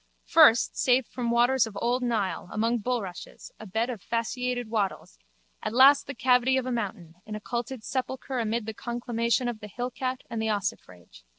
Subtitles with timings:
[0.25, 5.19] First, saved from waters of old Nile, among bulrushes, a bed of fasciated wattles:
[5.61, 9.67] at last the cavity of a mountain, an occulted sepulchre amid the conclamation of the
[9.69, 11.23] hillcat and the ossifrage.